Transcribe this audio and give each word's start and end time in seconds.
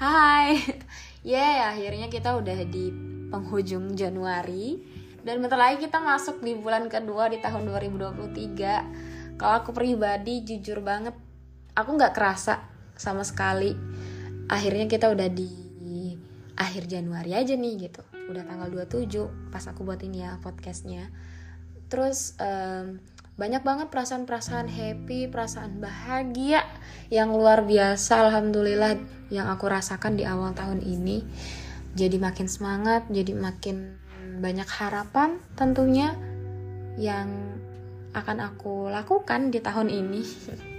Hai, 0.00 0.56
yeah, 1.28 1.76
akhirnya 1.76 2.08
kita 2.08 2.32
udah 2.32 2.64
di 2.64 2.88
penghujung 3.28 3.92
Januari. 3.92 4.80
Dan 5.20 5.44
bentar 5.44 5.60
lagi 5.60 5.76
kita 5.84 6.00
masuk 6.00 6.40
di 6.40 6.56
bulan 6.56 6.88
kedua 6.88 7.28
di 7.28 7.36
tahun 7.36 7.68
2023 7.68 9.36
Kalau 9.36 9.54
aku 9.60 9.76
pribadi 9.76 10.40
jujur 10.40 10.80
banget 10.80 11.12
Aku 11.76 12.00
gak 12.00 12.16
kerasa 12.16 12.64
sama 12.96 13.28
sekali. 13.28 13.76
Akhirnya 14.48 14.88
kita 14.88 15.12
udah 15.12 15.28
di 15.28 15.52
akhir 16.56 16.88
Januari 16.88 17.36
aja 17.36 17.52
nih 17.52 17.92
gitu. 17.92 18.00
Udah 18.32 18.48
tanggal 18.48 18.72
27 18.72 19.52
pas 19.52 19.68
aku 19.68 19.84
buat 19.84 20.00
ini 20.00 20.24
ya 20.24 20.40
podcastnya. 20.40 21.12
Terus 21.92 22.40
um, 22.40 23.04
banyak 23.40 23.64
banget 23.64 23.88
perasaan-perasaan 23.88 24.68
happy, 24.68 25.32
perasaan 25.32 25.80
bahagia 25.80 26.60
yang 27.08 27.32
luar 27.32 27.64
biasa 27.64 28.28
alhamdulillah 28.28 29.00
yang 29.32 29.48
aku 29.48 29.64
rasakan 29.64 30.20
di 30.20 30.28
awal 30.28 30.52
tahun 30.52 30.84
ini. 30.84 31.24
Jadi 31.96 32.20
makin 32.20 32.52
semangat, 32.52 33.08
jadi 33.08 33.32
makin 33.32 33.96
banyak 34.44 34.68
harapan 34.68 35.40
tentunya 35.56 36.12
yang 37.00 37.56
akan 38.12 38.44
aku 38.44 38.92
lakukan 38.92 39.48
di 39.48 39.64
tahun 39.64 39.88
ini. 39.88 40.22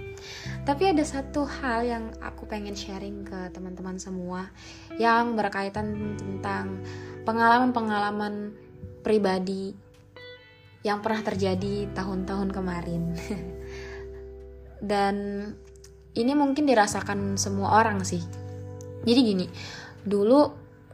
Tapi 0.68 0.94
ada 0.94 1.02
satu 1.02 1.42
hal 1.42 1.82
yang 1.82 2.04
aku 2.22 2.46
pengen 2.46 2.78
sharing 2.78 3.26
ke 3.26 3.50
teman-teman 3.50 3.98
semua 3.98 4.46
yang 5.02 5.34
berkaitan 5.34 6.14
tentang 6.14 6.78
pengalaman-pengalaman 7.26 8.54
pribadi 9.02 9.74
yang 10.82 10.98
pernah 10.98 11.22
terjadi 11.22 11.90
tahun-tahun 11.94 12.50
kemarin. 12.50 13.14
Dan 14.92 15.46
ini 16.12 16.32
mungkin 16.34 16.66
dirasakan 16.66 17.38
semua 17.38 17.78
orang 17.78 18.02
sih. 18.02 18.20
Jadi 19.02 19.20
gini, 19.22 19.46
dulu 20.02 20.42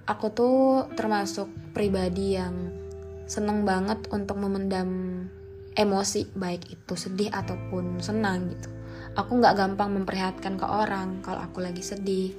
aku 0.05 0.27
tuh 0.33 0.89
termasuk 0.93 1.49
pribadi 1.73 2.37
yang 2.37 2.55
seneng 3.29 3.65
banget 3.65 4.09
untuk 4.09 4.41
memendam 4.41 5.25
emosi 5.77 6.33
baik 6.33 6.73
itu 6.73 6.95
sedih 6.97 7.33
ataupun 7.33 8.01
senang 8.01 8.53
gitu. 8.53 8.69
Aku 9.17 9.41
nggak 9.41 9.57
gampang 9.57 9.93
memperlihatkan 9.99 10.61
ke 10.61 10.67
orang 10.69 11.25
kalau 11.25 11.45
aku 11.45 11.65
lagi 11.65 11.81
sedih. 11.81 12.33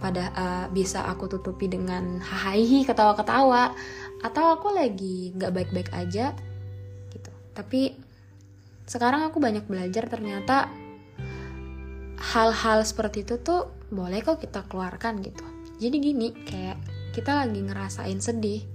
Pada 0.00 0.32
uh, 0.32 0.66
bisa 0.72 1.04
aku 1.04 1.28
tutupi 1.28 1.68
dengan 1.68 2.24
hahaha 2.24 2.88
ketawa-ketawa 2.88 3.76
atau 4.24 4.56
aku 4.56 4.72
lagi 4.72 5.28
nggak 5.36 5.52
baik-baik 5.52 5.92
aja 5.92 6.32
tapi 7.52 7.96
sekarang 8.90 9.22
aku 9.30 9.38
banyak 9.38 9.70
belajar 9.70 10.10
ternyata 10.10 10.66
hal-hal 12.20 12.82
seperti 12.82 13.22
itu 13.22 13.38
tuh 13.38 13.70
boleh 13.88 14.18
kok 14.22 14.42
kita 14.42 14.66
keluarkan 14.66 15.22
gitu. 15.22 15.46
Jadi 15.78 15.96
gini 16.02 16.28
kayak 16.34 16.78
kita 17.14 17.38
lagi 17.38 17.62
ngerasain 17.62 18.18
sedih. 18.18 18.66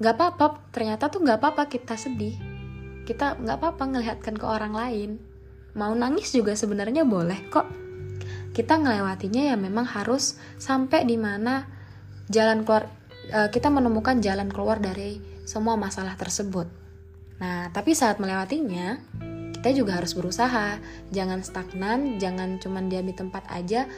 Nggak 0.00 0.14
apa-apa 0.16 0.46
ternyata 0.72 1.12
tuh 1.12 1.20
nggak 1.22 1.38
apa-apa 1.38 1.68
kita 1.68 1.94
sedih. 2.00 2.34
Kita 3.04 3.36
nggak 3.36 3.56
apa-apa 3.60 3.84
ngelihatkan 3.84 4.34
ke 4.36 4.46
orang 4.48 4.72
lain. 4.72 5.10
Mau 5.76 5.92
nangis 5.92 6.32
juga 6.32 6.56
sebenarnya 6.56 7.04
boleh 7.04 7.52
kok. 7.52 7.68
Kita 8.56 8.80
ngelewatinya 8.80 9.52
ya 9.52 9.60
memang 9.60 9.84
harus 9.84 10.40
sampai 10.56 11.04
di 11.04 11.20
mana 11.20 11.68
jalan 12.32 12.64
keluar 12.64 12.88
eh, 13.28 13.48
kita 13.52 13.68
menemukan 13.68 14.24
jalan 14.24 14.48
keluar 14.48 14.80
dari 14.80 15.20
semua 15.44 15.76
masalah 15.76 16.16
tersebut 16.16 16.85
Nah, 17.36 17.68
tapi 17.72 17.92
saat 17.92 18.16
melewatinya, 18.16 18.96
kita 19.60 19.70
juga 19.82 19.98
harus 19.98 20.14
berusaha. 20.14 20.78
Jangan 21.12 21.42
stagnan, 21.42 22.16
jangan 22.22 22.62
cuma 22.62 22.80
diam 22.84 23.04
di 23.04 23.16
tempat 23.16 23.44
aja, 23.52 23.90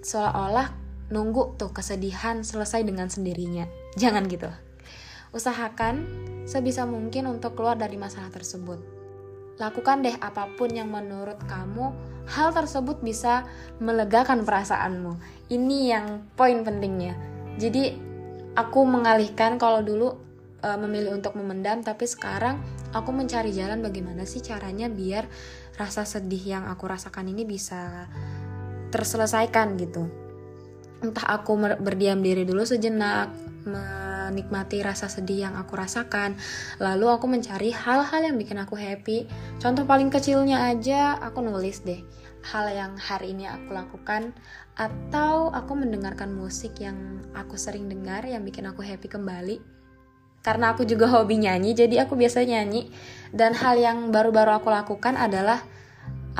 seolah-olah 0.00 0.70
nunggu 1.08 1.56
tuh 1.56 1.72
kesedihan 1.72 2.44
selesai 2.44 2.84
dengan 2.84 3.08
sendirinya. 3.08 3.66
Jangan 4.00 4.28
gitu. 4.28 4.48
Usahakan 5.32 6.06
sebisa 6.48 6.88
mungkin 6.88 7.28
untuk 7.28 7.56
keluar 7.58 7.76
dari 7.76 8.00
masalah 8.00 8.32
tersebut. 8.32 8.80
Lakukan 9.58 10.06
deh 10.06 10.14
apa 10.22 10.46
pun 10.54 10.70
yang 10.70 10.88
menurut 10.88 11.36
kamu 11.50 11.90
hal 12.30 12.54
tersebut 12.54 13.02
bisa 13.02 13.42
melegakan 13.82 14.46
perasaanmu. 14.46 15.18
Ini 15.50 15.78
yang 15.90 16.06
poin 16.38 16.62
pentingnya. 16.62 17.18
Jadi 17.58 17.90
aku 18.54 18.86
mengalihkan 18.86 19.58
kalau 19.58 19.82
dulu 19.82 20.14
e, 20.62 20.68
memilih 20.78 21.18
untuk 21.18 21.34
memendam 21.34 21.82
tapi 21.82 22.06
sekarang 22.06 22.62
aku 22.92 23.10
mencari 23.12 23.52
jalan 23.52 23.84
bagaimana 23.84 24.24
sih 24.24 24.40
caranya 24.40 24.88
biar 24.88 25.28
rasa 25.76 26.08
sedih 26.08 26.58
yang 26.58 26.64
aku 26.66 26.88
rasakan 26.88 27.28
ini 27.30 27.44
bisa 27.44 28.08
terselesaikan 28.88 29.76
gitu. 29.76 30.08
Entah 30.98 31.38
aku 31.38 31.54
berdiam 31.78 32.18
diri 32.18 32.42
dulu 32.42 32.66
sejenak 32.66 33.30
menikmati 33.68 34.80
rasa 34.80 35.06
sedih 35.06 35.46
yang 35.50 35.54
aku 35.54 35.76
rasakan 35.76 36.34
lalu 36.80 37.06
aku 37.12 37.28
mencari 37.28 37.70
hal-hal 37.70 38.20
yang 38.24 38.36
bikin 38.40 38.58
aku 38.58 38.74
happy. 38.74 39.28
Contoh 39.62 39.86
paling 39.86 40.10
kecilnya 40.10 40.72
aja 40.72 41.20
aku 41.20 41.44
nulis 41.44 41.84
deh 41.84 42.02
hal 42.48 42.70
yang 42.70 42.94
hari 42.96 43.34
ini 43.34 43.50
aku 43.50 43.74
lakukan 43.74 44.32
atau 44.78 45.50
aku 45.50 45.74
mendengarkan 45.74 46.30
musik 46.32 46.78
yang 46.78 47.20
aku 47.34 47.58
sering 47.58 47.90
dengar 47.90 48.22
yang 48.24 48.46
bikin 48.46 48.64
aku 48.64 48.80
happy 48.80 49.10
kembali 49.10 49.77
karena 50.48 50.72
aku 50.72 50.88
juga 50.88 51.12
hobi 51.12 51.44
nyanyi 51.44 51.76
jadi 51.76 52.08
aku 52.08 52.16
biasa 52.16 52.40
nyanyi. 52.48 52.88
Dan 53.28 53.52
hal 53.52 53.76
yang 53.76 54.08
baru-baru 54.08 54.56
aku 54.56 54.72
lakukan 54.72 55.20
adalah 55.20 55.60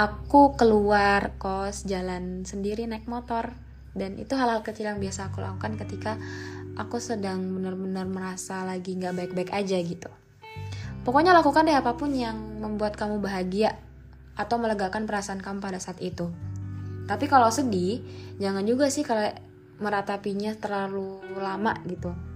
aku 0.00 0.56
keluar 0.56 1.36
kos 1.36 1.84
jalan 1.84 2.48
sendiri 2.48 2.88
naik 2.88 3.04
motor. 3.04 3.52
Dan 3.92 4.16
itu 4.16 4.32
hal-hal 4.32 4.64
kecil 4.64 4.88
yang 4.88 4.96
biasa 4.96 5.28
aku 5.28 5.44
lakukan 5.44 5.76
ketika 5.76 6.16
aku 6.80 6.96
sedang 6.96 7.52
benar-benar 7.52 8.08
merasa 8.08 8.64
lagi 8.64 8.96
nggak 8.96 9.12
baik-baik 9.12 9.52
aja 9.52 9.76
gitu. 9.76 10.08
Pokoknya 11.04 11.36
lakukan 11.36 11.68
deh 11.68 11.76
apa 11.76 11.92
pun 11.92 12.08
yang 12.16 12.64
membuat 12.64 12.96
kamu 12.96 13.20
bahagia 13.20 13.76
atau 14.40 14.56
melegakan 14.56 15.04
perasaan 15.04 15.44
kamu 15.44 15.60
pada 15.60 15.76
saat 15.76 16.00
itu. 16.00 16.32
Tapi 17.04 17.28
kalau 17.28 17.52
sedih 17.52 18.00
jangan 18.40 18.64
juga 18.64 18.88
sih 18.88 19.04
kalau 19.04 19.28
meratapinya 19.84 20.56
terlalu 20.56 21.20
lama 21.36 21.76
gitu 21.84 22.27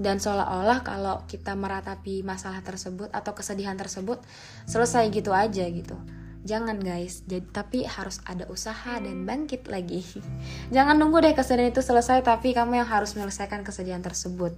dan 0.00 0.16
seolah-olah 0.16 0.80
kalau 0.80 1.28
kita 1.28 1.52
meratapi 1.52 2.24
masalah 2.24 2.64
tersebut 2.64 3.12
atau 3.12 3.36
kesedihan 3.36 3.76
tersebut 3.76 4.24
selesai 4.64 5.12
gitu 5.12 5.36
aja 5.36 5.68
gitu. 5.68 6.00
Jangan 6.40 6.80
guys. 6.80 7.20
Jadi 7.28 7.44
tapi 7.52 7.78
harus 7.84 8.24
ada 8.24 8.48
usaha 8.48 8.96
dan 8.96 9.28
bangkit 9.28 9.68
lagi. 9.68 10.00
Jangan 10.74 10.96
nunggu 10.96 11.20
deh 11.20 11.36
kesedihan 11.36 11.68
itu 11.68 11.84
selesai 11.84 12.24
tapi 12.24 12.56
kamu 12.56 12.80
yang 12.80 12.88
harus 12.88 13.12
menyelesaikan 13.12 13.60
kesedihan 13.60 14.00
tersebut. 14.00 14.56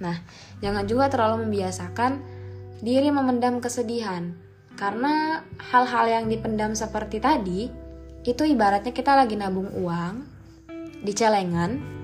Nah 0.00 0.16
jangan 0.64 0.88
juga 0.88 1.12
terlalu 1.12 1.44
membiasakan 1.44 2.24
diri 2.80 3.12
memendam 3.12 3.60
kesedihan. 3.60 4.32
Karena 4.80 5.44
hal-hal 5.60 6.08
yang 6.08 6.24
dipendam 6.32 6.72
seperti 6.72 7.20
tadi 7.20 7.68
itu 8.24 8.42
ibaratnya 8.48 8.96
kita 8.96 9.12
lagi 9.12 9.36
nabung 9.36 9.68
uang 9.76 10.24
di 11.04 11.12
celengan 11.12 12.00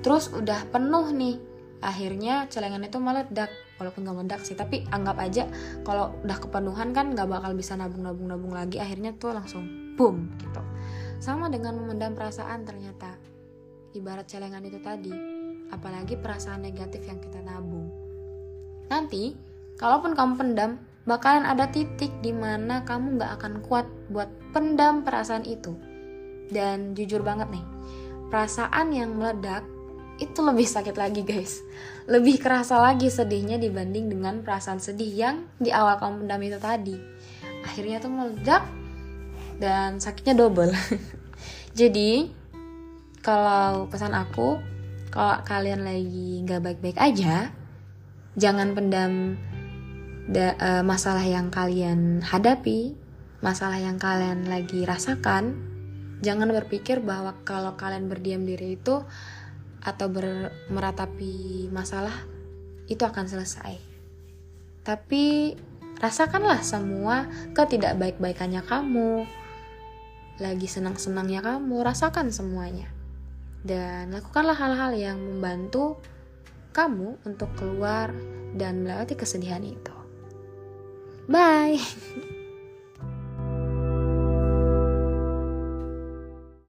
terus 0.00 0.28
udah 0.32 0.68
penuh 0.68 1.08
nih 1.12 1.47
akhirnya 1.78 2.50
celengan 2.50 2.82
itu 2.82 2.98
meledak 2.98 3.50
walaupun 3.78 4.02
gak 4.02 4.16
meledak 4.18 4.40
sih 4.42 4.58
tapi 4.58 4.82
anggap 4.90 5.22
aja 5.22 5.46
kalau 5.86 6.10
udah 6.26 6.38
kepenuhan 6.42 6.90
kan 6.90 7.14
gak 7.14 7.30
bakal 7.30 7.54
bisa 7.54 7.78
nabung 7.78 8.02
nabung 8.02 8.28
nabung 8.30 8.52
lagi. 8.52 8.82
Akhirnya 8.82 9.14
tuh 9.14 9.34
langsung 9.34 9.94
boom 9.94 10.34
gitu. 10.42 10.62
Sama 11.22 11.50
dengan 11.50 11.78
memendam 11.78 12.14
perasaan 12.14 12.66
ternyata. 12.66 13.14
Ibarat 13.94 14.28
celengan 14.28 14.62
itu 14.62 14.78
tadi 14.84 15.14
apalagi 15.72 16.16
perasaan 16.18 16.64
negatif 16.64 17.06
yang 17.06 17.22
kita 17.22 17.40
nabung. 17.40 17.88
Nanti 18.88 19.36
kalaupun 19.78 20.18
kamu 20.18 20.34
pendam 20.36 20.70
bakalan 21.08 21.48
ada 21.48 21.70
titik 21.70 22.12
di 22.20 22.34
mana 22.34 22.82
kamu 22.84 23.16
gak 23.16 23.40
akan 23.40 23.52
kuat 23.64 23.86
buat 24.10 24.28
pendam 24.50 25.06
perasaan 25.06 25.46
itu. 25.46 25.72
Dan 26.48 26.96
jujur 26.96 27.20
banget 27.20 27.48
nih 27.52 27.64
perasaan 28.28 28.92
yang 28.92 29.16
meledak 29.16 29.64
itu 30.18 30.40
lebih 30.42 30.66
sakit 30.66 30.94
lagi 30.98 31.22
guys. 31.22 31.62
Lebih 32.10 32.42
kerasa 32.42 32.78
lagi 32.82 33.08
sedihnya 33.08 33.56
dibanding 33.56 34.10
dengan 34.10 34.42
perasaan 34.42 34.82
sedih 34.82 35.12
yang 35.14 35.36
di 35.58 35.70
awal 35.70 35.98
kamu 35.98 36.26
pendam 36.26 36.42
itu 36.42 36.58
tadi. 36.58 36.96
Akhirnya 37.62 38.02
tuh 38.02 38.10
meledak 38.10 38.66
dan 39.62 39.98
sakitnya 40.02 40.34
double. 40.38 40.74
Jadi 41.78 42.30
kalau 43.22 43.86
pesan 43.86 44.14
aku 44.14 44.58
kalau 45.08 45.40
kalian 45.46 45.86
lagi 45.86 46.44
nggak 46.44 46.60
baik-baik 46.62 46.98
aja 47.00 47.50
jangan 48.38 48.76
pendam 48.76 49.40
da, 50.28 50.54
uh, 50.60 50.82
masalah 50.84 51.24
yang 51.24 51.50
kalian 51.50 52.22
hadapi 52.22 52.94
masalah 53.38 53.78
yang 53.78 53.98
kalian 53.98 54.50
lagi 54.50 54.82
rasakan. 54.82 55.54
Jangan 56.18 56.50
berpikir 56.50 56.98
bahwa 56.98 57.38
kalau 57.46 57.78
kalian 57.78 58.10
berdiam 58.10 58.42
diri 58.42 58.74
itu 58.74 59.06
atau 59.82 60.06
ber, 60.10 60.52
meratapi 60.72 61.66
masalah 61.70 62.14
itu 62.88 63.02
akan 63.04 63.26
selesai. 63.28 63.76
Tapi 64.82 65.54
rasakanlah 66.00 66.64
semua 66.64 67.28
ketidakbaik-baikannya 67.52 68.62
kamu. 68.64 69.28
Lagi 70.38 70.68
senang-senangnya 70.70 71.42
kamu, 71.42 71.82
rasakan 71.82 72.30
semuanya. 72.30 72.88
dan 73.58 74.14
lakukanlah 74.14 74.54
hal-hal 74.54 74.94
yang 74.94 75.18
membantu 75.18 75.98
kamu 76.70 77.18
untuk 77.26 77.50
keluar 77.58 78.14
dan 78.54 78.86
melewati 78.86 79.18
kesedihan 79.18 79.66
itu. 79.66 79.96
Bye. 81.26 81.82